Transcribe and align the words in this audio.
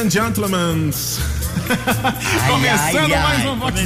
and 0.00 0.10
gentlemen. 0.10 0.90
começando 2.48 3.12
ai, 3.12 3.22
mais 3.22 3.46
um 3.46 3.58
Vox. 3.58 3.80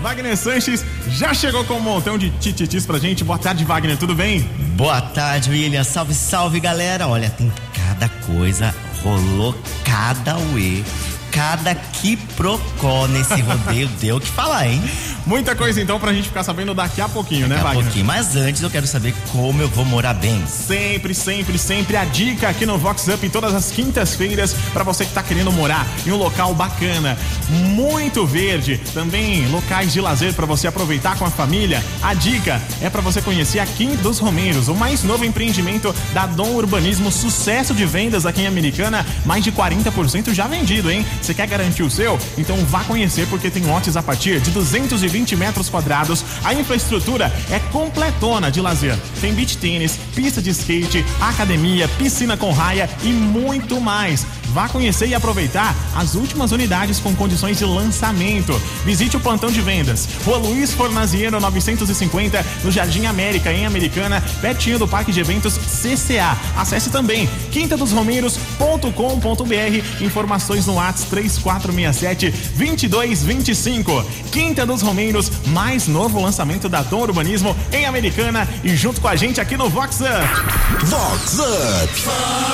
Wagner 0.00 0.36
Sanches 0.36 0.84
já 1.08 1.34
chegou 1.34 1.64
com 1.64 1.74
um 1.74 1.80
montão 1.80 2.16
de 2.16 2.30
tititis 2.30 2.86
pra 2.86 2.98
gente. 2.98 3.24
Boa 3.24 3.38
tarde, 3.38 3.64
Wagner, 3.64 3.98
tudo 3.98 4.14
bem? 4.14 4.40
Boa 4.74 5.00
tarde, 5.00 5.50
William. 5.50 5.84
Salve, 5.84 6.14
salve, 6.14 6.60
galera. 6.60 7.06
Olha, 7.06 7.28
tem 7.30 7.52
cada 7.74 8.08
coisa, 8.26 8.74
rolou 9.02 9.54
cada 9.84 10.38
uê, 10.38 10.82
cada 11.30 11.74
quiprocó 11.74 13.06
nesse 13.06 13.40
rodeio. 13.40 13.88
Deu 14.00 14.16
o 14.16 14.20
que 14.20 14.28
falar, 14.28 14.68
hein? 14.68 14.82
Muita 15.26 15.54
coisa 15.54 15.80
então 15.80 15.98
pra 16.00 16.12
gente 16.12 16.28
ficar 16.28 16.42
sabendo 16.42 16.74
daqui 16.74 17.00
a 17.00 17.08
pouquinho, 17.08 17.48
né, 17.48 17.56
Daqui 17.56 17.60
a 17.60 17.64
Wagner? 17.64 17.84
pouquinho. 17.84 18.04
Mas 18.06 18.36
antes 18.36 18.62
eu 18.62 18.70
quero 18.70 18.86
saber 18.86 19.14
como 19.32 19.60
eu 19.60 19.68
vou 19.68 19.84
morar 19.84 20.14
bem. 20.14 20.42
Sempre, 20.46 21.14
sempre, 21.14 21.58
sempre 21.58 21.96
a 21.96 22.04
dica 22.04 22.48
aqui 22.48 22.64
no 22.64 22.78
Vox 22.78 23.06
Up 23.08 23.28
todas 23.28 23.54
as 23.54 23.70
quintas-feiras 23.70 24.54
para 24.72 24.84
você 24.84 25.04
que 25.04 25.12
tá 25.12 25.22
querendo 25.22 25.52
morar 25.52 25.86
em 26.06 26.10
um 26.12 26.16
local 26.16 26.54
bacana, 26.54 27.16
muito 27.50 28.24
verde, 28.26 28.80
também 28.94 29.46
locais 29.48 29.92
de 29.92 30.00
lazer 30.00 30.32
para 30.34 30.46
você 30.46 30.66
aproveitar 30.66 31.16
com 31.18 31.24
a 31.24 31.30
família. 31.30 31.82
A 32.02 32.14
dica 32.14 32.60
é 32.80 32.88
para 32.88 33.00
você 33.00 33.20
conhecer 33.20 33.58
a 33.58 33.66
Quinta 33.66 34.02
dos 34.02 34.18
Romeiros, 34.18 34.68
o 34.68 34.74
mais 34.74 35.02
novo 35.02 35.24
empreendimento 35.24 35.94
da 36.12 36.26
Dom 36.26 36.50
Urbanismo, 36.54 37.10
sucesso 37.12 37.74
de 37.74 37.84
vendas 37.84 38.24
aqui 38.26 38.42
em 38.42 38.46
Americana, 38.46 39.04
mais 39.24 39.44
de 39.44 39.52
40% 39.52 40.32
já 40.32 40.46
vendido, 40.46 40.90
hein? 40.90 41.04
Você 41.20 41.34
quer 41.34 41.46
garantir 41.46 41.82
o 41.82 41.90
seu? 41.90 42.18
Então 42.36 42.56
vá 42.66 42.84
conhecer 42.84 43.26
porque 43.28 43.50
tem 43.50 43.64
lotes 43.64 43.96
a 43.96 44.02
partir 44.02 44.40
de 44.40 44.50
220 44.50 45.36
metros 45.36 45.68
quadrados. 45.68 46.24
A 46.44 46.54
infraestrutura 46.54 47.32
é 47.50 47.58
completona 47.70 48.50
de 48.50 48.60
lazer. 48.60 48.96
Tem 49.20 49.34
beach 49.34 49.58
tênis, 49.58 49.98
pista 50.14 50.40
de 50.40 50.50
skate, 50.50 51.04
academia, 51.20 51.88
piscina 51.98 52.36
com 52.36 52.52
raia 52.52 52.88
e 53.02 53.08
muito 53.08 53.80
mais. 53.80 54.26
Vá 54.52 54.68
conhecer 54.68 55.08
e 55.08 55.14
aproveitar 55.14 55.74
as 55.94 56.14
últimas 56.14 56.52
unidades 56.52 56.98
com 56.98 57.14
condições 57.14 57.58
de 57.58 57.64
lançamento. 57.64 58.52
Visite 58.84 59.16
o 59.16 59.20
plantão 59.20 59.50
de 59.50 59.60
vendas. 59.60 60.08
Rua 60.24 60.38
Luiz 60.38 60.72
Fornaziero 60.72 61.40
950, 61.40 62.44
no 62.64 62.70
Jardim 62.70 63.06
América, 63.06 63.52
em 63.52 63.66
Americana, 63.66 64.22
pertinho 64.40 64.78
do 64.78 64.88
Parque 64.88 65.12
de 65.12 65.20
Eventos 65.20 65.58
CCA. 65.58 66.36
Acesse 66.56 66.90
também 66.90 67.28
quintadosromeiros.com.br. 67.50 70.04
Informações 70.04 70.66
no 70.66 70.74
WhatsApp 70.74 71.07
3467 71.08 72.30
2225. 72.56 74.04
Quinta 74.30 74.64
dos 74.64 74.82
Romeiros, 74.82 75.30
mais 75.46 75.88
novo 75.88 76.20
lançamento 76.20 76.68
da 76.68 76.82
Dom 76.82 77.00
Urbanismo 77.00 77.56
em 77.72 77.86
Americana 77.86 78.48
e 78.62 78.76
junto 78.76 79.00
com 79.00 79.08
a 79.08 79.16
gente 79.16 79.40
aqui 79.40 79.56
no 79.56 79.68
Vox 79.68 80.00
Up. 80.00 80.86
Vox 80.86 81.38
Up. 81.38 82.48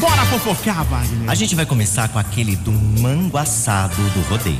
Bora 0.00 0.26
fofocar, 0.26 0.84
Wagner. 0.84 1.30
A 1.30 1.34
gente 1.34 1.54
vai 1.54 1.64
começar 1.64 2.08
com 2.08 2.18
aquele 2.18 2.56
do 2.56 2.72
mango 2.72 3.38
assado 3.38 3.96
do 4.10 4.20
rodeio. 4.28 4.58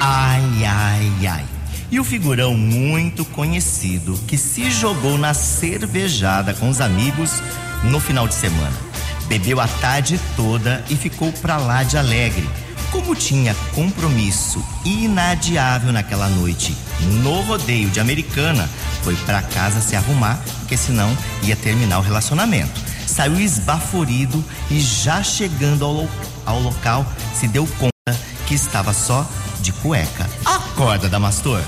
Ai, 0.00 0.64
ai, 0.64 1.26
ai. 1.26 1.44
E 1.90 2.00
o 2.00 2.04
figurão 2.04 2.54
muito 2.54 3.24
conhecido 3.24 4.18
que 4.26 4.36
se 4.36 4.70
jogou 4.70 5.16
na 5.16 5.34
cervejada 5.34 6.52
com 6.54 6.68
os 6.68 6.80
amigos 6.80 7.42
no 7.84 8.00
final 8.00 8.26
de 8.26 8.34
semana. 8.34 8.95
Bebeu 9.28 9.60
a 9.60 9.66
tarde 9.66 10.20
toda 10.36 10.84
e 10.88 10.96
ficou 10.96 11.32
pra 11.32 11.56
lá 11.56 11.82
de 11.82 11.96
alegre. 11.98 12.48
Como 12.90 13.14
tinha 13.14 13.54
compromisso 13.74 14.64
inadiável 14.84 15.92
naquela 15.92 16.28
noite 16.28 16.74
no 17.22 17.40
rodeio 17.42 17.90
de 17.90 18.00
Americana, 18.00 18.68
foi 19.02 19.14
pra 19.16 19.42
casa 19.42 19.80
se 19.80 19.94
arrumar, 19.96 20.38
porque 20.60 20.76
senão 20.76 21.16
ia 21.42 21.56
terminar 21.56 21.98
o 21.98 22.02
relacionamento. 22.02 22.80
Saiu 23.06 23.38
esbaforido 23.40 24.42
e 24.70 24.80
já 24.80 25.22
chegando 25.22 25.84
ao, 25.84 25.92
lo- 25.92 26.10
ao 26.44 26.60
local 26.60 27.04
se 27.34 27.46
deu 27.48 27.66
conta 27.78 28.18
que 28.46 28.54
estava 28.54 28.92
só 28.94 29.26
de 29.60 29.72
cueca. 29.72 30.28
Acorda, 30.44 31.08
Damastor. 31.08 31.60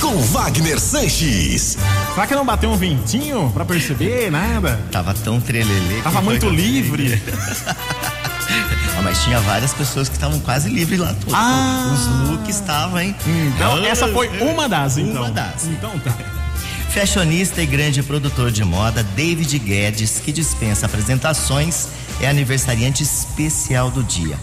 Com 0.00 0.16
Wagner 0.22 0.78
Sanches. 0.80 1.76
Será 2.20 2.28
que 2.28 2.34
não 2.34 2.44
bateu 2.44 2.70
um 2.70 2.76
ventinho 2.76 3.50
pra 3.50 3.64
perceber 3.64 4.30
nada? 4.30 4.78
Tava 4.92 5.14
tão 5.14 5.40
trelelê. 5.40 6.02
Tava 6.02 6.20
muito 6.20 6.50
livre. 6.50 7.20
Ah, 8.98 9.02
mas 9.02 9.22
tinha 9.24 9.40
várias 9.40 9.72
pessoas 9.72 10.08
que 10.10 10.16
estavam 10.16 10.38
quase 10.40 10.68
livres 10.68 10.98
lá. 10.98 11.14
Tudo. 11.14 11.32
Ah. 11.34 11.94
Os 11.94 12.28
looks 12.28 12.56
estavam, 12.56 13.00
hein? 13.00 13.16
Então, 13.26 13.76
Ah, 13.76 13.86
essa 13.86 14.06
foi 14.08 14.28
uma 14.40 14.68
das, 14.68 14.98
então. 14.98 15.22
Uma 15.22 15.30
das. 15.30 15.64
Então 15.64 15.98
tá. 16.00 16.12
Fashionista 16.90 17.62
e 17.62 17.66
grande 17.66 18.02
produtor 18.02 18.50
de 18.50 18.62
moda, 18.62 19.02
David 19.16 19.58
Guedes, 19.58 20.20
que 20.22 20.30
dispensa 20.30 20.84
apresentações, 20.84 21.88
é 22.20 22.28
aniversariante 22.28 23.02
especial 23.02 23.90
do 23.90 24.02
dia. 24.02 24.36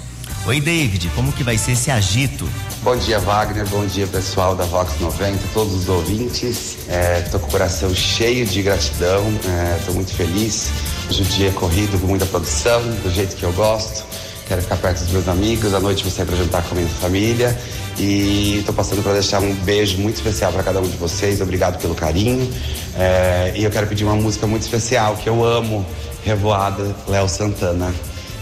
Oi, 0.45 0.61
David, 0.61 1.09
como 1.13 1.31
que 1.33 1.43
vai 1.43 1.57
ser 1.57 1.73
esse 1.73 1.91
agito? 1.91 2.47
Bom 2.81 2.95
dia, 2.95 3.19
Wagner. 3.19 3.67
Bom 3.67 3.85
dia, 3.85 4.07
pessoal 4.07 4.55
da 4.55 4.63
Vox 4.63 4.97
90, 4.99 5.39
todos 5.53 5.73
os 5.73 5.89
ouvintes. 5.89 6.77
É, 6.87 7.21
tô 7.31 7.37
com 7.37 7.47
o 7.47 7.51
coração 7.51 7.93
cheio 7.93 8.45
de 8.45 8.61
gratidão. 8.61 9.25
É, 9.45 9.79
tô 9.85 9.91
muito 9.91 10.13
feliz. 10.13 10.69
Hoje 11.09 11.21
o 11.21 11.25
dia 11.25 11.49
é 11.49 11.51
corrido 11.51 11.99
com 11.99 12.07
muita 12.07 12.25
produção, 12.25 12.81
do 13.03 13.11
jeito 13.13 13.35
que 13.35 13.43
eu 13.43 13.51
gosto. 13.51 14.05
Quero 14.47 14.61
ficar 14.61 14.77
perto 14.77 14.99
dos 14.99 15.11
meus 15.11 15.27
amigos. 15.27 15.73
À 15.73 15.81
noite 15.81 16.03
vou 16.03 16.11
sair 16.11 16.25
para 16.25 16.37
jantar 16.37 16.63
com 16.63 16.75
a 16.75 16.77
minha 16.77 16.87
família. 16.87 17.59
E 17.99 18.63
tô 18.65 18.71
passando 18.71 19.03
para 19.03 19.13
deixar 19.13 19.41
um 19.41 19.53
beijo 19.53 19.97
muito 19.97 20.15
especial 20.15 20.53
para 20.53 20.63
cada 20.63 20.79
um 20.79 20.87
de 20.87 20.95
vocês. 20.95 21.41
Obrigado 21.41 21.77
pelo 21.81 21.93
carinho. 21.93 22.49
É, 22.95 23.51
e 23.53 23.65
eu 23.65 23.69
quero 23.69 23.85
pedir 23.87 24.05
uma 24.05 24.15
música 24.15 24.47
muito 24.47 24.61
especial 24.61 25.17
que 25.17 25.27
eu 25.27 25.43
amo, 25.43 25.85
Revoada, 26.23 26.95
Léo 27.05 27.27
Santana. 27.27 27.93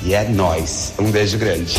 E 0.03 0.13
é 0.13 0.23
nós. 0.29 0.94
Um 1.00 1.11
beijo 1.11 1.38
grande. 1.38 1.75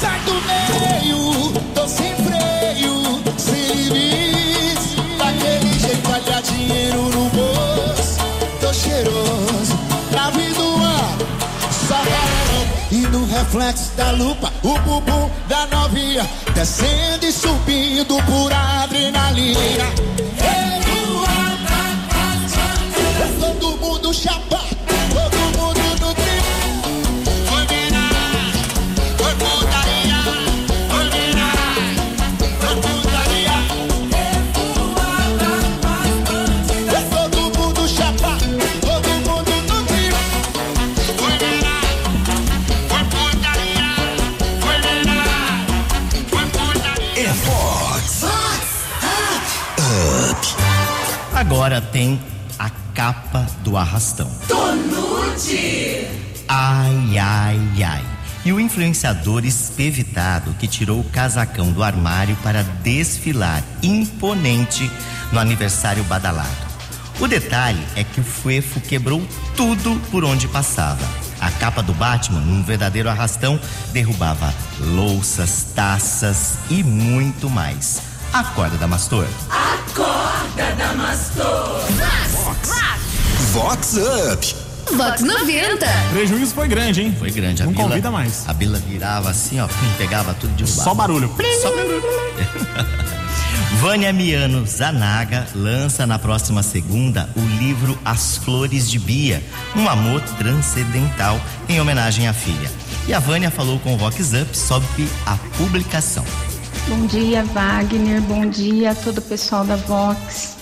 Sai 0.00 0.20
do 0.20 0.34
meio, 0.34 1.52
tô 1.74 1.88
sem 1.88 2.14
freio, 2.16 3.22
sem 3.36 3.88
limites. 3.88 4.96
Daquele 5.18 5.78
jeito, 5.78 6.10
olha 6.10 6.42
dinheiro 6.42 7.02
no 7.02 7.28
bolso. 7.30 8.18
Tô 8.60 8.72
cheiroso, 8.72 9.78
pra 10.10 10.30
vir 10.30 10.52
do 10.54 10.76
ar, 10.84 11.16
só. 11.88 12.02
E 12.90 12.98
no 13.08 13.26
reflexo 13.26 13.92
da 13.96 14.10
lupa, 14.12 14.52
o 14.62 14.78
bumbum 14.80 15.30
da 15.48 15.66
novinha. 15.66 16.28
Descendo 16.54 17.26
e 17.26 17.32
subindo 17.32 18.22
por 18.24 18.52
adrenalina. 18.52 19.86
Todo 23.40 23.76
mundo 23.78 24.14
chapa, 24.14 24.60
tem 51.96 52.20
a 52.58 52.68
capa 52.94 53.46
do 53.64 53.74
arrastão. 53.74 54.30
Ai, 56.46 57.18
ai, 57.18 57.82
ai. 57.82 58.04
E 58.44 58.52
o 58.52 58.60
influenciador 58.60 59.46
espevitado 59.46 60.52
que 60.58 60.68
tirou 60.68 61.00
o 61.00 61.04
casacão 61.04 61.72
do 61.72 61.82
armário 61.82 62.36
para 62.42 62.62
desfilar 62.62 63.64
imponente 63.82 64.90
no 65.32 65.40
aniversário 65.40 66.04
badalado. 66.04 66.66
O 67.18 67.26
detalhe 67.26 67.82
é 67.96 68.04
que 68.04 68.20
o 68.20 68.24
Fuefo 68.24 68.78
quebrou 68.78 69.26
tudo 69.56 69.98
por 70.10 70.22
onde 70.22 70.46
passava. 70.48 71.08
A 71.40 71.50
capa 71.50 71.82
do 71.82 71.94
Batman, 71.94 72.40
num 72.40 72.62
verdadeiro 72.62 73.08
arrastão, 73.08 73.58
derrubava 73.94 74.52
louças, 74.80 75.68
taças 75.74 76.58
e 76.68 76.84
muito 76.84 77.48
mais. 77.48 78.15
Acorda, 78.32 78.76
Damastor. 78.76 79.26
Vox 83.52 83.96
Up. 83.96 84.54
Vox 84.96 85.22
90. 85.22 85.86
Prejuízo 86.12 86.54
foi 86.54 86.68
grande, 86.68 87.02
hein? 87.02 87.16
Foi 87.18 87.30
grande. 87.30 87.62
A 87.62 87.66
Não 87.66 87.72
Bila, 87.72 87.88
convida 87.88 88.10
mais. 88.10 88.48
A 88.48 88.52
Bila 88.52 88.78
virava 88.78 89.30
assim, 89.30 89.60
ó, 89.60 89.68
pegava 89.98 90.34
tudo 90.34 90.54
de 90.54 90.66
Só 90.66 90.94
barulho. 90.94 91.28
Só 91.60 91.70
barulho. 91.70 92.02
Vânia 93.80 94.12
Miano 94.12 94.64
Zanaga 94.66 95.46
lança 95.54 96.06
na 96.06 96.18
próxima 96.18 96.62
segunda 96.62 97.28
o 97.36 97.40
livro 97.58 97.98
As 98.04 98.36
Flores 98.38 98.90
de 98.90 98.98
Bia, 98.98 99.42
um 99.74 99.88
amor 99.88 100.20
transcendental 100.38 101.40
em 101.68 101.80
homenagem 101.80 102.26
à 102.28 102.32
filha. 102.32 102.70
E 103.06 103.12
a 103.14 103.18
Vânia 103.18 103.50
falou 103.50 103.78
com 103.80 103.94
o 103.94 103.98
Vox 103.98 104.32
Up 104.32 104.56
sobre 104.56 105.08
a 105.26 105.36
publicação. 105.58 106.24
Bom 106.88 107.04
dia, 107.06 107.42
Wagner. 107.42 108.20
Bom 108.22 108.46
dia 108.46 108.92
a 108.92 108.94
todo 108.94 109.18
o 109.18 109.22
pessoal 109.22 109.64
da 109.64 109.74
Vox. 109.74 110.56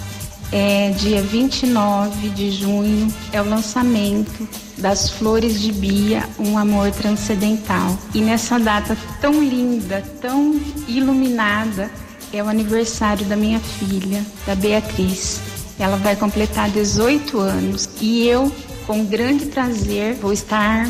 é 0.51 0.89
dia 0.91 1.21
29 1.21 2.31
de 2.31 2.51
junho, 2.51 3.13
é 3.31 3.43
o 3.43 3.45
lançamento 3.49 4.49
das 4.79 5.11
Flores 5.11 5.61
de 5.61 5.71
Bia, 5.71 6.27
Um 6.39 6.57
Amor 6.57 6.91
Transcendental. 6.93 7.99
E 8.15 8.23
nessa 8.23 8.59
data 8.59 8.97
tão 9.21 9.43
linda, 9.43 10.03
tão 10.23 10.59
iluminada, 10.89 11.91
é 12.33 12.43
o 12.43 12.49
aniversário 12.49 13.27
da 13.27 13.37
minha 13.37 13.61
filha, 13.61 14.25
da 14.47 14.55
Beatriz. 14.55 15.41
Ela 15.79 15.99
vai 15.99 16.17
completar 16.17 16.71
18 16.71 17.39
anos 17.39 17.87
e 18.01 18.27
eu, 18.27 18.51
com 18.87 19.05
grande 19.05 19.45
prazer, 19.47 20.15
vou 20.15 20.33
estar 20.33 20.89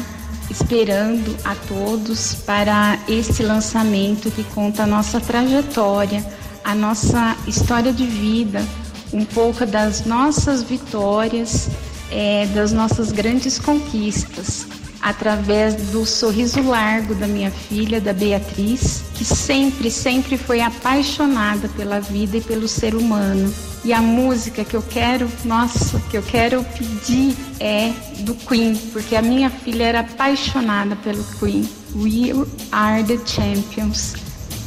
esperando 0.50 1.36
a 1.44 1.54
todos 1.54 2.34
para 2.46 2.98
esse 3.08 3.42
lançamento 3.42 4.30
que 4.30 4.44
conta 4.44 4.84
a 4.84 4.86
nossa 4.86 5.20
trajetória, 5.20 6.24
a 6.62 6.74
nossa 6.74 7.36
história 7.46 7.92
de 7.92 8.06
vida, 8.06 8.64
um 9.12 9.24
pouco 9.24 9.64
das 9.64 10.04
nossas 10.04 10.62
vitórias, 10.62 11.68
é, 12.10 12.46
das 12.46 12.72
nossas 12.72 13.12
grandes 13.12 13.58
conquistas, 13.58 14.66
através 15.00 15.74
do 15.90 16.06
sorriso 16.06 16.62
largo 16.62 17.14
da 17.14 17.26
minha 17.26 17.50
filha, 17.50 18.00
da 18.00 18.12
Beatriz, 18.12 19.04
que 19.14 19.24
sempre, 19.24 19.90
sempre 19.90 20.38
foi 20.38 20.60
apaixonada 20.60 21.68
pela 21.68 22.00
vida 22.00 22.38
e 22.38 22.40
pelo 22.40 22.66
ser 22.66 22.94
humano. 22.94 23.52
E 23.84 23.92
a 23.92 24.00
música 24.00 24.64
que 24.64 24.74
eu 24.74 24.82
quero, 24.82 25.30
nossa, 25.44 26.00
que 26.10 26.16
eu 26.16 26.22
quero 26.22 26.64
pedir 26.64 27.36
é 27.60 27.92
do 28.20 28.34
Queen, 28.34 28.74
porque 28.92 29.14
a 29.14 29.20
minha 29.20 29.50
filha 29.50 29.84
era 29.84 30.00
apaixonada 30.00 30.96
pelo 30.96 31.22
Queen. 31.38 31.68
We 31.94 32.32
are 32.72 33.04
the 33.04 33.18
champions. 33.26 34.14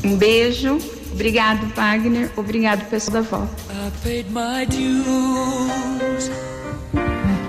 Um 0.03 0.15
beijo, 0.15 0.77
obrigado 1.11 1.65
Wagner, 1.75 2.31
obrigado 2.37 2.87
pessoal 2.89 3.23
da 3.23 3.29
volta. 3.29 3.55
I 3.71 3.91
paid 4.03 4.31
my 4.31 4.65
dues 4.65 6.29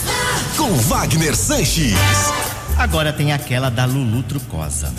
Com 0.57 0.73
Wagner 0.73 1.35
Sanches. 1.35 1.93
Agora 2.77 3.13
tem 3.13 3.31
aquela 3.31 3.69
da 3.69 3.85
Lulu 3.85 4.23
Trucosa. 4.23 4.91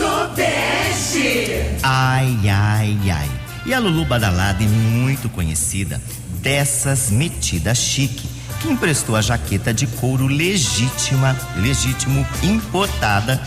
Ai, 1.83 2.37
ai, 2.49 2.97
ai. 3.11 3.29
E 3.65 3.73
a 3.73 3.79
Lulu 3.79 4.05
badalada 4.05 4.63
e 4.63 4.67
muito 4.67 5.27
conhecida, 5.27 6.01
dessas 6.41 7.11
metida 7.11 7.75
chique, 7.75 8.25
que 8.61 8.69
emprestou 8.69 9.17
a 9.17 9.21
jaqueta 9.21 9.73
de 9.73 9.85
couro 9.85 10.27
legítima, 10.27 11.35
legítimo, 11.57 12.25
importada 12.41 13.41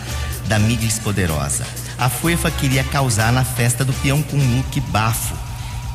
da 0.46 0.58
Miglis 0.58 0.98
Poderosa. 0.98 1.64
A 1.98 2.10
Fuefa 2.10 2.50
queria 2.50 2.84
causar 2.84 3.32
na 3.32 3.42
festa 3.42 3.86
do 3.86 3.92
peão 3.94 4.22
com 4.22 4.36
look 4.36 4.80
bafo 4.88 5.34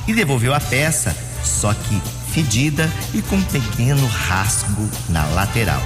e 0.07 0.13
devolveu 0.15 0.53
a 0.53 0.59
peça, 0.59 1.15
só 1.43 1.73
que 1.73 2.01
fedida 2.31 2.91
e 3.13 3.21
com 3.21 3.35
um 3.35 3.43
pequeno 3.43 4.05
rasgo 4.07 4.89
na 5.09 5.23
lateral. 5.27 5.81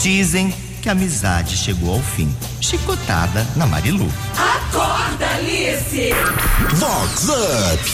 Dizem 0.00 0.52
que 0.80 0.88
a 0.88 0.92
amizade 0.92 1.56
chegou 1.56 1.94
ao 1.94 2.00
fim. 2.00 2.34
Chicotada 2.60 3.46
na 3.56 3.66
Marilu. 3.66 4.08
Vox 6.74 7.28
Up. 7.28 7.92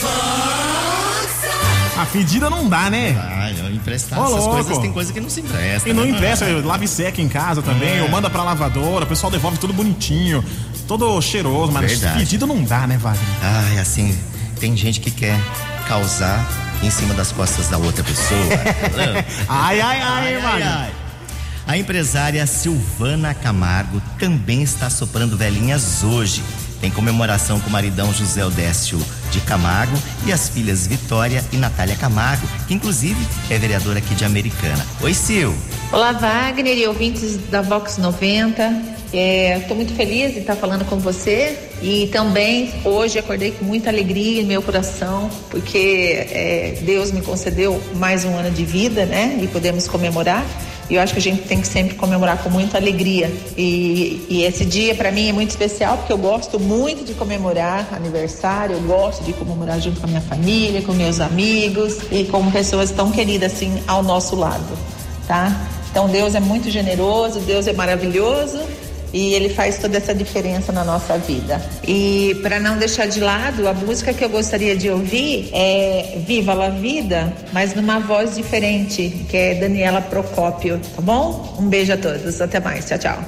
A 1.97 2.05
pedida 2.05 2.49
não 2.49 2.67
dá, 2.69 2.89
né? 2.89 3.13
Ai, 3.21 3.55
eu 3.59 3.69
emprestar 3.73 4.17
Ô, 4.19 4.23
essas 4.23 4.37
louco. 4.45 4.51
coisas, 4.55 4.77
tem 4.77 4.91
coisa 4.93 5.11
que 5.11 5.19
não 5.19 5.29
se 5.29 5.41
empresta. 5.41 5.89
E 5.89 5.93
não 5.93 6.03
né? 6.05 6.11
empresta, 6.11 6.45
lave 6.63 6.85
e 6.85 6.87
seca 6.87 7.21
em 7.21 7.27
casa 7.27 7.61
também, 7.61 7.97
É. 7.97 8.01
ou 8.01 8.09
manda 8.09 8.29
pra 8.29 8.41
lavadora, 8.41 9.03
o 9.03 9.07
pessoal 9.07 9.29
devolve 9.29 9.57
tudo 9.57 9.73
bonitinho, 9.73 10.43
todo 10.87 11.21
cheiroso, 11.21 11.73
mas 11.73 11.91
Verdade. 11.91 12.19
pedido 12.19 12.47
não 12.47 12.63
dá, 12.63 12.87
né, 12.87 12.97
Wagner? 12.97 13.25
Ai, 13.43 13.79
assim, 13.79 14.17
tem 14.61 14.77
gente 14.77 15.01
que 15.01 15.11
quer 15.11 15.37
causar 15.89 16.47
em 16.81 16.89
cima 16.89 17.13
das 17.13 17.33
costas 17.33 17.67
da 17.67 17.77
outra 17.77 18.01
pessoa. 18.03 18.39
Ai, 19.49 19.81
ai, 19.81 20.01
ai, 20.01 20.35
Ai, 20.35 20.41
Wagner. 20.41 20.67
ai. 20.67 20.89
A 21.69 21.77
empresária 21.77 22.47
Silvana 22.47 23.31
Camargo 23.31 24.01
também 24.17 24.63
está 24.63 24.89
soprando 24.89 25.37
velhinhas 25.37 26.03
hoje. 26.03 26.41
Tem 26.81 26.89
comemoração 26.89 27.59
com 27.59 27.69
o 27.69 27.71
maridão 27.71 28.11
José 28.11 28.43
Odécio 28.43 28.97
de 29.29 29.39
Camargo 29.41 29.95
e 30.25 30.31
as 30.31 30.49
filhas 30.49 30.87
Vitória 30.87 31.45
e 31.53 31.57
Natália 31.57 31.95
Camargo, 31.95 32.47
que 32.67 32.73
inclusive 32.73 33.23
é 33.51 33.57
vereadora 33.59 33.99
aqui 33.99 34.15
de 34.15 34.25
Americana. 34.25 34.83
Oi, 35.03 35.13
Sil. 35.13 35.53
Olá, 35.91 36.11
Wagner 36.11 36.75
e 36.75 36.87
ouvintes 36.87 37.37
da 37.51 37.61
Vox 37.61 37.99
90. 37.99 38.97
Estou 39.61 39.77
muito 39.77 39.93
feliz 39.93 40.33
de 40.33 40.39
estar 40.39 40.55
falando 40.55 40.85
com 40.85 40.97
você 40.97 41.55
e 41.83 42.09
também 42.11 42.73
hoje 42.83 43.19
acordei 43.19 43.51
com 43.51 43.65
muita 43.65 43.91
alegria 43.91 44.41
em 44.41 44.45
meu 44.45 44.63
coração, 44.63 45.29
porque 45.51 46.25
é, 46.31 46.79
Deus 46.81 47.11
me 47.11 47.21
concedeu 47.21 47.79
mais 47.93 48.25
um 48.25 48.35
ano 48.35 48.49
de 48.49 48.65
vida, 48.65 49.05
né? 49.05 49.37
E 49.39 49.47
podemos 49.47 49.87
comemorar. 49.87 50.43
E 50.89 50.95
eu 50.95 51.01
acho 51.01 51.13
que 51.13 51.19
a 51.19 51.21
gente 51.21 51.43
tem 51.43 51.61
que 51.61 51.67
sempre 51.67 51.95
comemorar 51.95 52.41
com 52.41 52.49
muita 52.49 52.77
alegria. 52.77 53.31
E, 53.55 54.25
e 54.27 54.43
esse 54.43 54.65
dia 54.65 54.95
para 54.95 55.11
mim 55.11 55.29
é 55.29 55.33
muito 55.33 55.51
especial 55.51 55.97
porque 55.97 56.11
eu 56.11 56.17
gosto 56.17 56.59
muito 56.59 57.05
de 57.05 57.13
comemorar 57.13 57.87
aniversário, 57.93 58.75
eu 58.75 58.81
gosto 58.81 59.23
de 59.23 59.33
comemorar 59.33 59.79
junto 59.79 59.99
com 59.99 60.07
a 60.07 60.09
minha 60.09 60.21
família, 60.21 60.81
com 60.81 60.93
meus 60.93 61.19
amigos 61.19 61.97
e 62.11 62.23
com 62.25 62.49
pessoas 62.49 62.89
tão 62.91 63.11
queridas 63.11 63.53
assim 63.53 63.81
ao 63.87 64.01
nosso 64.01 64.35
lado, 64.35 64.77
tá? 65.27 65.55
Então 65.91 66.07
Deus 66.07 66.33
é 66.33 66.39
muito 66.39 66.69
generoso, 66.69 67.39
Deus 67.39 67.67
é 67.67 67.73
maravilhoso 67.73 68.59
e 69.13 69.33
ele 69.33 69.49
faz 69.49 69.77
toda 69.77 69.97
essa 69.97 70.13
diferença 70.13 70.71
na 70.71 70.83
nossa 70.83 71.17
vida. 71.17 71.61
E 71.87 72.37
para 72.41 72.59
não 72.59 72.77
deixar 72.77 73.07
de 73.07 73.19
lado, 73.19 73.67
a 73.67 73.73
música 73.73 74.13
que 74.13 74.23
eu 74.23 74.29
gostaria 74.29 74.75
de 74.75 74.89
ouvir 74.89 75.49
é 75.53 76.21
Viva 76.25 76.53
la 76.53 76.69
Vida, 76.69 77.33
mas 77.51 77.73
numa 77.75 77.99
voz 77.99 78.35
diferente, 78.35 79.25
que 79.29 79.37
é 79.37 79.55
Daniela 79.55 80.01
Procópio, 80.01 80.79
tá 80.95 81.01
bom? 81.01 81.57
Um 81.59 81.67
beijo 81.67 81.93
a 81.93 81.97
todos, 81.97 82.41
até 82.41 82.59
mais, 82.59 82.85
tchau, 82.85 82.97
tchau. 82.97 83.19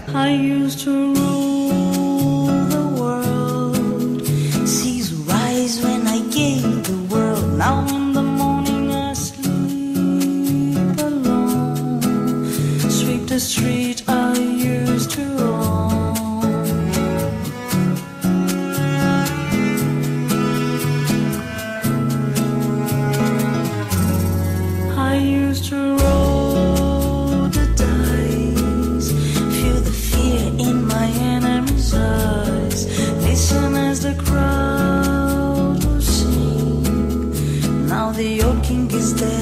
the 34.02 34.16
crowd 34.24 35.84
will 35.86 36.02
sing. 36.02 37.88
Now 37.88 38.12
the 38.12 38.42
old 38.42 38.64
king 38.64 38.90
is 38.90 39.14
dead. 39.14 39.41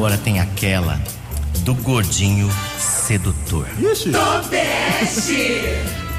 Agora 0.00 0.16
tem 0.16 0.40
aquela 0.40 0.98
do 1.58 1.74
gordinho 1.74 2.50
sedutor. 2.78 3.68
Ixi. 3.78 4.10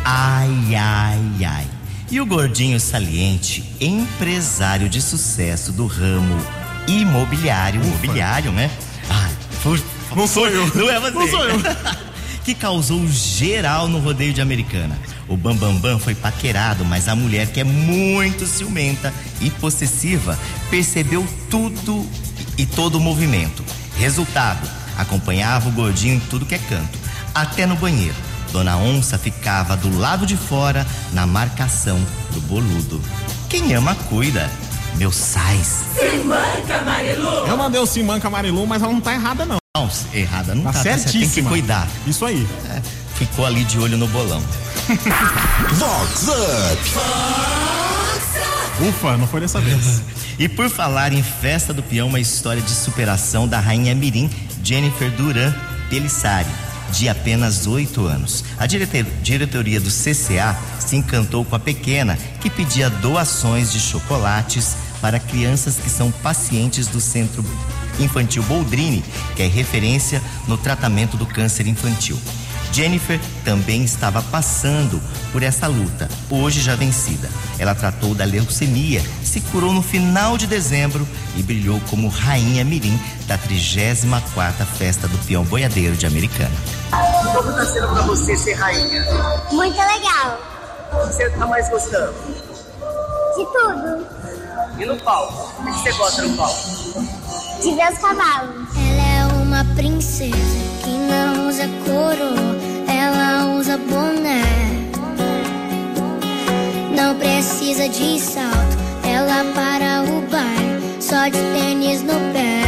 Ai, 0.06 0.76
ai, 0.76 1.44
ai. 1.44 1.68
E 2.12 2.22
o 2.22 2.26
gordinho 2.28 2.80
saliente, 2.80 3.64
empresário 3.82 4.88
de 4.88 5.02
sucesso 5.02 5.72
do 5.72 5.88
ramo 5.88 6.38
imobiliário. 6.88 7.82
Imobiliário, 7.82 8.52
né? 8.52 8.70
Ai, 9.10 9.32
por 9.64 9.82
Não 10.16 10.28
sou 10.28 10.48
eu. 10.48 10.68
Não 10.78 10.88
é 10.88 11.00
você. 11.00 11.18
Não 11.18 11.28
sou 11.28 11.44
eu. 11.44 11.60
que 12.46 12.54
causou 12.54 13.08
geral 13.08 13.88
no 13.88 13.98
rodeio 13.98 14.32
de 14.32 14.42
Americana. 14.42 14.96
O 15.28 15.36
Bambambam 15.36 15.74
Bam 15.74 15.94
Bam 15.94 16.00
foi 16.00 16.14
paquerado, 16.14 16.86
mas 16.86 17.08
a 17.08 17.16
mulher, 17.16 17.48
que 17.48 17.60
é 17.60 17.64
muito 17.64 18.46
ciumenta 18.46 19.12
e 19.40 19.50
possessiva, 19.50 20.38
percebeu 20.70 21.26
tudo 21.50 22.08
e 22.62 22.66
todo 22.66 22.96
o 22.96 23.00
movimento. 23.00 23.64
Resultado: 23.98 24.70
acompanhava 24.98 25.68
o 25.70 25.72
gordinho 25.72 26.16
em 26.16 26.20
tudo 26.20 26.46
que 26.46 26.54
é 26.56 26.60
canto, 26.60 26.98
até 27.34 27.66
no 27.66 27.76
banheiro. 27.76 28.16
Dona 28.52 28.78
Onça 28.78 29.18
ficava 29.18 29.76
do 29.78 29.98
lado 29.98 30.26
de 30.26 30.36
fora, 30.38 30.86
na 31.14 31.26
marcação 31.26 32.00
do 32.32 32.42
boludo. 32.42 33.02
Quem 33.50 33.74
ama, 33.74 33.96
cuida. 33.96 34.50
Meu 34.96 35.12
sais. 35.12 35.86
Eu 37.48 37.58
mandei 37.58 37.80
o 37.80 37.86
Simanca 37.86 38.30
Marilu, 38.30 38.68
mas 38.68 38.84
ela 38.84 38.92
não 38.92 39.00
tá 39.02 39.14
errada, 39.14 39.46
não. 39.46 39.58
Não, 39.76 39.90
errada 40.14 40.54
não 40.54 40.64
Tá 40.64 40.74
tá, 40.74 40.80
você 40.80 40.90
tem 40.90 40.98
que 40.98 41.10
certíssima. 41.12 41.50
cuidar. 41.50 41.88
Isso 42.06 42.26
aí. 42.26 42.46
É, 42.70 42.82
ficou 43.16 43.46
ali 43.46 43.64
de 43.64 43.80
olho 43.80 43.98
no 43.98 44.08
bolão. 44.10 44.44
Vox 45.72 46.28
Up. 46.28 47.81
Ufa, 48.80 49.18
não 49.18 49.28
foi 49.28 49.42
dessa 49.42 49.60
vez. 49.60 50.02
E 50.40 50.50
por 50.50 50.72
falar 50.72 51.14
em 51.14 51.22
festa 51.22 51.72
do 51.72 51.84
peão, 51.84 52.08
uma 52.08 52.20
história 52.20 52.64
de 52.64 52.72
superação 52.72 53.48
da 53.48 53.60
rainha 53.60 53.94
Mirim, 53.94 54.28
Jennifer 54.64 55.12
Duran 55.12 55.54
Pelissari, 55.88 56.50
de 56.92 57.08
apenas 57.08 57.68
oito 57.68 58.08
anos. 58.08 58.44
A 58.58 58.66
diretoria 58.66 59.80
do 59.80 59.90
CCA 59.90 60.58
se 60.80 60.96
encantou 60.96 61.46
com 61.46 61.56
a 61.56 61.60
pequena, 61.60 62.18
que 62.40 62.50
pedia 62.50 62.90
doações 62.90 63.72
de 63.72 63.80
chocolates 63.80 64.76
para 65.00 65.20
crianças 65.20 65.76
que 65.76 65.90
são 65.90 66.10
pacientes 66.10 66.88
do 66.88 67.00
Centro 67.00 67.46
Infantil 68.00 68.42
Boldrini, 68.44 69.04
que 69.36 69.44
é 69.44 69.48
referência 69.48 70.22
no 70.48 70.58
tratamento 70.58 71.18
do 71.18 71.26
câncer 71.26 71.68
infantil. 71.68 72.18
Jennifer 72.72 73.20
também 73.44 73.84
estava 73.84 74.22
passando 74.22 75.02
por 75.32 75.44
essa 75.44 75.68
luta, 75.68 76.08
hoje 76.30 76.62
já 76.62 76.76
vencida. 76.76 77.30
Ela 77.60 77.76
tratou 77.76 78.16
da 78.16 78.24
leucemia, 78.24 79.02
se 79.24 79.42
curou 79.42 79.74
no 79.74 79.82
final 79.82 80.38
de 80.38 80.48
dezembro 80.48 81.08
e 81.36 81.44
brilhou 81.44 81.82
como 81.90 82.08
rainha 82.08 82.64
mirim 82.64 83.00
da 83.28 83.38
34ª 83.38 84.66
Festa 84.78 85.08
do 85.08 85.18
Peão 85.20 85.44
Boiadeiro 85.44 85.96
de 85.96 86.06
Americana. 86.06 86.56
Como 87.34 87.52
tá 87.54 87.66
sendo 87.66 87.88
pra 87.90 88.02
você 88.04 88.38
ser 88.38 88.54
rainha? 88.54 89.06
Muito 89.52 89.78
legal. 89.78 90.40
O 90.94 91.08
que 91.08 91.14
você 91.14 91.30
tá 91.30 91.46
mais 91.46 91.70
gostando? 91.70 92.14
De 93.38 93.46
tudo. 93.46 94.08
E 94.80 94.86
no 94.86 94.98
palco? 94.98 95.62
O 95.62 95.66
que 95.66 95.72
você 95.72 95.92
gosta 95.94 96.22
no 96.24 96.38
palco? 96.38 96.70
De 97.62 97.76
ver 97.76 97.92
os 97.92 98.00
cavalos. 98.00 98.68
Ela 98.76 99.08
é 99.08 99.26
uma 99.42 99.64
princesa 99.76 100.51
não 101.22 101.48
usa 101.48 101.68
coroa. 101.86 102.56
Ela 102.88 103.56
usa 103.58 103.78
boné. 103.78 104.44
Não 106.96 107.16
precisa 107.16 107.88
de 107.88 108.20
salto. 108.20 108.76
Ela 109.04 109.44
para 109.54 110.04
o 110.04 110.22
baile 110.30 110.82
só 111.00 111.28
de 111.28 111.40
tênis 111.54 112.02
no 112.02 112.14
pé. 112.34 112.64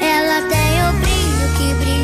Ela 0.00 0.38
tem 0.52 0.72
o 0.88 0.92
brilho 1.02 1.46
que 1.56 1.68
brilha 1.80 2.01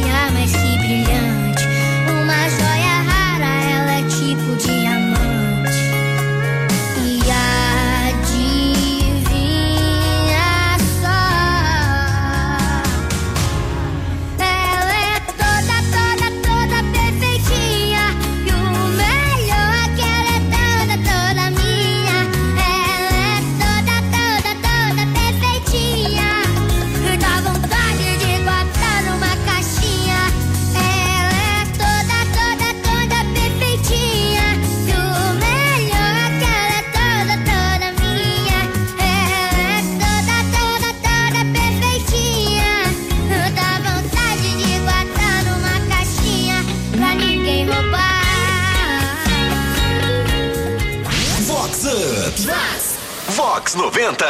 Vox 53.59 53.75
90. 53.75 54.25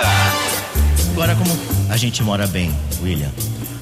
Agora, 1.12 1.34
como 1.34 1.50
a 1.90 1.96
gente 1.98 2.22
mora 2.22 2.46
bem, 2.46 2.74
William? 3.02 3.30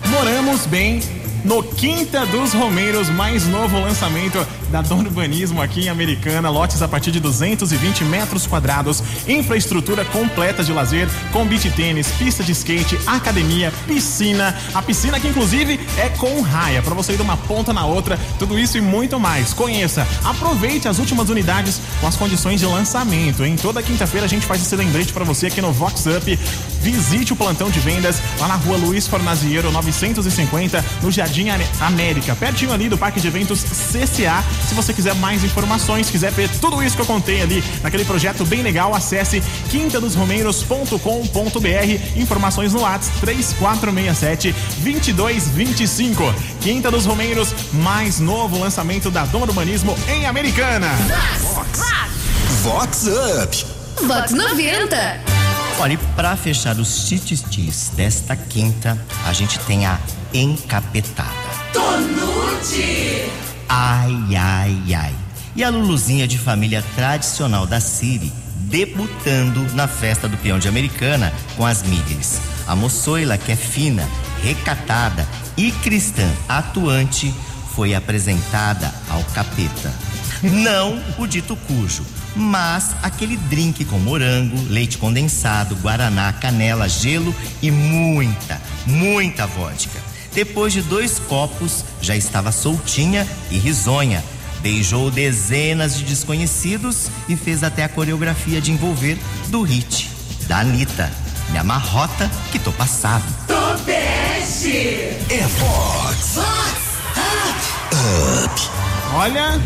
Moramos 0.06 0.66
bem 0.66 1.00
no 1.46 1.62
Quinta 1.62 2.26
dos 2.26 2.52
Romeiros, 2.52 3.08
mais 3.08 3.46
novo 3.46 3.78
lançamento 3.78 4.44
da 4.68 4.82
Dom 4.82 4.98
Urbanismo 4.98 5.62
aqui 5.62 5.82
em 5.82 5.88
Americana. 5.88 6.50
Lotes 6.50 6.82
a 6.82 6.88
partir 6.88 7.12
de 7.12 7.20
220 7.20 8.02
metros 8.04 8.48
quadrados, 8.48 9.00
infraestrutura 9.28 10.04
completa 10.06 10.64
de 10.64 10.72
lazer, 10.72 11.08
com 11.32 11.46
beach 11.46 11.70
tênis, 11.70 12.08
pista 12.18 12.42
de 12.42 12.50
skate, 12.50 12.98
academia, 13.06 13.72
piscina. 13.86 14.56
A 14.74 14.82
piscina 14.82 15.20
que 15.20 15.28
inclusive 15.28 15.78
é 15.96 16.08
com 16.08 16.40
raia, 16.40 16.82
para 16.82 16.94
você 16.94 17.12
ir 17.12 17.16
de 17.16 17.22
uma 17.22 17.36
ponta 17.36 17.72
na 17.72 17.86
outra, 17.86 18.18
tudo 18.40 18.58
isso 18.58 18.76
e 18.76 18.80
muito 18.80 19.20
mais. 19.20 19.54
Conheça, 19.54 20.06
aproveite 20.24 20.88
as 20.88 20.98
últimas 20.98 21.28
unidades 21.28 21.80
com 22.00 22.08
as 22.08 22.16
condições 22.16 22.58
de 22.58 22.66
lançamento. 22.66 23.44
Em 23.44 23.54
toda 23.54 23.82
quinta-feira 23.82 24.26
a 24.26 24.28
gente 24.28 24.44
faz 24.44 24.60
esse 24.60 24.74
lembrete 24.74 25.12
para 25.12 25.24
você 25.24 25.46
aqui 25.46 25.62
no 25.62 25.72
Vox 25.72 26.06
Up. 26.06 26.38
Visite 26.80 27.32
o 27.32 27.36
plantão 27.36 27.70
de 27.70 27.80
vendas 27.80 28.20
lá 28.38 28.48
na 28.48 28.54
rua 28.56 28.76
Luiz 28.76 29.06
Fornaziero 29.06 29.70
950, 29.70 30.84
no 31.02 31.10
Jardim 31.10 31.35
Are- 31.50 31.66
América, 31.80 32.34
pertinho 32.34 32.72
ali 32.72 32.88
do 32.88 32.96
Parque 32.96 33.20
de 33.20 33.26
Eventos 33.28 33.62
CCA. 33.62 34.42
Se 34.66 34.74
você 34.74 34.92
quiser 34.94 35.14
mais 35.16 35.44
informações, 35.44 36.08
quiser 36.10 36.32
ver 36.32 36.48
tudo 36.60 36.82
isso 36.82 36.96
que 36.96 37.02
eu 37.02 37.06
contei 37.06 37.42
ali 37.42 37.62
naquele 37.82 38.04
projeto 38.04 38.44
bem 38.44 38.62
legal, 38.62 38.94
acesse 38.94 39.42
quintadosromeiros.com.br. 39.70 42.18
Informações 42.20 42.72
no 42.72 42.80
WhatsApp 42.80 43.20
3467 43.20 44.54
2225. 44.78 46.34
Quinta 46.60 46.90
dos 46.90 47.04
Romeiros, 47.06 47.54
mais 47.72 48.18
novo 48.18 48.58
lançamento 48.58 49.10
da 49.10 49.24
Dom 49.26 49.42
Urbanismo 49.42 49.96
em 50.08 50.26
Americana. 50.26 50.88
Vox 52.62 53.06
Up. 53.06 53.66
Vox 54.06 54.32
90. 54.32 55.35
Olha, 55.78 55.92
e 55.92 55.98
pra 56.16 56.36
fechar 56.36 56.78
os 56.78 57.06
tititis 57.06 57.90
desta 57.94 58.34
quinta, 58.34 58.98
a 59.26 59.32
gente 59.32 59.58
tem 59.60 59.84
a 59.84 59.98
encapetada. 60.32 61.30
Tonute! 61.72 63.30
Ai, 63.68 64.36
ai, 64.36 64.94
ai. 64.94 65.14
E 65.54 65.62
a 65.62 65.68
Luluzinha 65.68 66.26
de 66.26 66.38
família 66.38 66.82
tradicional 66.94 67.66
da 67.66 67.78
Siri 67.80 68.32
debutando 68.66 69.60
na 69.74 69.86
festa 69.86 70.28
do 70.28 70.36
peão 70.36 70.58
de 70.58 70.68
Americana 70.68 71.32
com 71.56 71.64
as 71.64 71.82
mídias. 71.82 72.40
A 72.66 72.74
moçoila, 72.74 73.38
que 73.38 73.52
é 73.52 73.56
fina, 73.56 74.08
recatada 74.42 75.26
e 75.56 75.70
cristã 75.70 76.28
atuante, 76.48 77.32
foi 77.74 77.94
apresentada 77.94 78.92
ao 79.08 79.22
capeta. 79.24 79.92
Não 80.42 81.00
o 81.18 81.26
dito 81.26 81.54
cujo, 81.54 82.04
mas 82.36 82.94
aquele 83.02 83.36
drink 83.36 83.84
com 83.86 83.98
morango, 83.98 84.56
leite 84.68 84.98
condensado, 84.98 85.74
guaraná, 85.76 86.32
canela, 86.34 86.88
gelo 86.88 87.34
e 87.62 87.70
muita, 87.70 88.60
muita 88.86 89.46
vodka. 89.46 89.98
Depois 90.32 90.72
de 90.72 90.82
dois 90.82 91.18
copos, 91.18 91.84
já 92.00 92.14
estava 92.14 92.52
soltinha 92.52 93.26
e 93.50 93.58
risonha. 93.58 94.22
Beijou 94.60 95.10
dezenas 95.10 95.96
de 95.96 96.04
desconhecidos 96.04 97.08
e 97.28 97.36
fez 97.36 97.62
até 97.62 97.84
a 97.84 97.88
coreografia 97.88 98.60
de 98.60 98.70
envolver 98.70 99.18
do 99.48 99.62
hit 99.62 100.10
da 100.46 100.58
Anitta. 100.58 101.10
Me 101.50 101.58
amarrota 101.58 102.30
que 102.52 102.58
tô 102.58 102.72
passado. 102.72 103.24
Tobeste! 103.46 104.68
É 105.30 105.46
Fox. 105.58 106.38
Olha, 109.14 109.60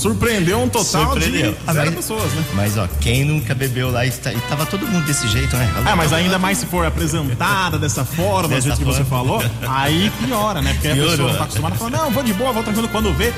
surpreendeu 0.00 0.60
um 0.62 0.68
total 0.68 1.10
Surpreendeu. 1.10 1.52
de 1.52 1.72
zero 1.72 1.86
mas- 1.86 1.94
pessoas, 1.94 2.32
né? 2.32 2.44
Mas 2.54 2.76
ó, 2.78 2.88
quem 3.00 3.24
nunca 3.24 3.54
bebeu 3.54 3.90
lá 3.90 4.04
e, 4.06 4.10
tá- 4.10 4.32
e 4.32 4.40
tava 4.42 4.66
todo 4.66 4.86
mundo 4.86 5.04
desse 5.06 5.26
jeito, 5.28 5.56
né? 5.56 5.72
Ah, 5.84 5.96
mas 5.96 6.12
ainda 6.12 6.38
mais 6.38 6.58
se 6.58 6.66
for 6.66 6.84
apresentada 6.86 7.78
dessa 7.78 8.04
forma, 8.04 8.48
do 8.48 8.54
Dessa 8.54 8.62
jeito 8.68 8.78
que 8.78 8.84
você 8.84 9.04
forma. 9.04 9.40
falou, 9.40 9.50
aí 9.68 10.10
piora, 10.24 10.60
né? 10.62 10.72
Porque 10.74 10.88
a 10.88 10.92
pessoa 10.94 11.08
Piorou. 11.16 11.28
não 11.30 11.36
tá 11.38 11.44
acostumada 11.44 11.74
a 11.74 11.78
falar, 11.78 11.90
não, 11.90 12.10
vou 12.10 12.22
de 12.22 12.32
boa, 12.34 12.52
vou 12.52 12.62
tranquilo. 12.62 12.88
Quando 12.88 13.12
vê, 13.14 13.32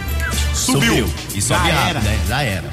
subiu. 0.55 1.09
E 1.35 1.41
Já 1.41 1.57
sobe 1.57 1.71
rápido, 1.71 1.89
era. 1.91 2.01
né? 2.01 2.19
Já 2.29 2.43
era. 2.43 2.71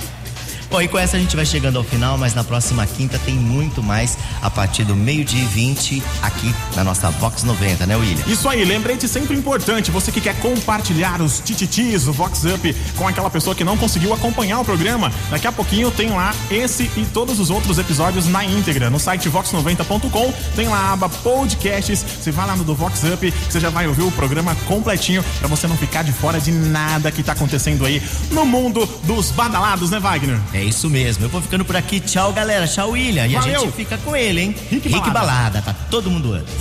Bom, 0.70 0.82
e 0.82 0.88
com 0.88 0.98
essa 0.98 1.16
a 1.16 1.20
gente 1.20 1.36
vai 1.36 1.46
chegando 1.46 1.78
ao 1.78 1.84
final, 1.84 2.18
mas 2.18 2.34
na 2.34 2.44
próxima 2.44 2.86
quinta 2.86 3.20
tem 3.20 3.36
muito 3.36 3.82
mais 3.82 4.18
a 4.42 4.50
partir 4.50 4.84
do 4.84 4.96
meio-dia 4.96 5.42
e 5.42 5.46
20 5.46 6.04
aqui 6.22 6.54
na 6.76 6.84
nossa 6.84 7.10
Vox 7.12 7.44
90, 7.44 7.86
né, 7.86 7.96
William? 7.96 8.24
Isso 8.28 8.50
aí, 8.50 8.66
lembrete 8.66 9.08
sempre 9.08 9.36
importante, 9.36 9.92
você 9.92 10.12
que 10.12 10.20
quer 10.20 10.36
compartilhar 10.40 11.22
os 11.22 11.40
tititis, 11.40 12.08
o 12.08 12.14
Vox 12.14 12.44
Up 12.46 12.76
com 12.96 13.08
aquela 13.08 13.30
pessoa 13.30 13.56
que 13.56 13.64
não 13.64 13.78
conseguiu 13.78 14.14
acompanhar 14.14 14.60
o 14.60 14.66
programa, 14.66 15.12
daqui 15.30 15.48
a 15.48 15.52
pouquinho 15.52 15.92
tem 15.92 16.10
lá 16.10 16.34
esse 16.50 16.90
e 16.98 17.06
todos 17.06 17.40
os 17.40 17.50
outros 17.50 17.78
episódios 17.78 18.28
na 18.28 18.44
íntegra. 18.44 18.90
No 18.90 19.00
site 19.00 19.30
vox90.com 19.30 20.34
tem 20.56 20.68
lá 20.68 20.78
a 20.78 20.94
aba 20.94 21.10
podcasts, 21.10 22.04
você 22.04 22.32
vai 22.32 22.48
lá 22.48 22.56
no 22.56 22.64
do 22.64 22.76
Vox 22.76 23.04
Up, 23.04 23.34
você 23.50 23.60
já 23.60 23.70
vai 23.70 23.88
ouvir 23.88 24.04
o 24.04 24.12
programa 24.12 24.56
completinho 24.66 25.24
pra 25.40 25.48
você 25.48 25.68
não 25.68 25.78
ficar 25.78 26.04
de 26.04 26.12
fora 26.12 26.40
de 26.40 26.52
nada 26.52 27.12
que 27.12 27.24
tá 27.24 27.34
acontecendo 27.34 27.86
aí 27.86 28.02
no 28.32 28.46
mundo 28.46 28.88
dos 29.04 29.32
badalados, 29.32 29.90
né, 29.90 30.00
Wagner? 30.00 30.40
É 30.56 30.64
isso 30.64 30.90
mesmo. 30.90 31.26
Eu 31.26 31.30
vou 31.30 31.42
ficando 31.42 31.66
por 31.66 31.76
aqui. 31.76 32.00
Tchau, 32.00 32.32
galera. 32.32 32.66
Tchau, 32.66 32.92
William. 32.92 33.28
E 33.28 33.36
a 33.36 33.42
Valeu. 33.42 33.60
gente 33.60 33.74
fica 33.74 33.98
com 33.98 34.16
ele, 34.16 34.40
hein? 34.40 34.56
Rick 34.72 34.90
Balada. 34.90 35.12
Balada. 35.12 35.62
Tá 35.62 35.76
todo 35.92 36.10
mundo 36.10 36.32
antes. 36.32 36.54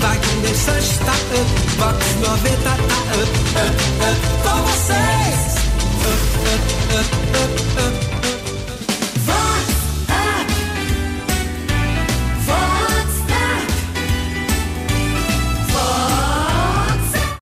Vai 0.00 0.18
com 0.18 0.40
deixa 0.42 0.78
está 0.78 1.12
up, 1.12 1.18
Vox 1.78 2.14
90 2.20 2.56
tá 2.62 2.74
up, 2.74 2.82
up, 3.22 3.70
up, 4.02 4.18
com 4.42 4.58
vocês. 4.62 5.56